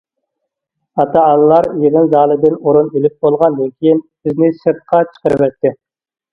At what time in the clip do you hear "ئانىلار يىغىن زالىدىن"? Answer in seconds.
1.31-2.57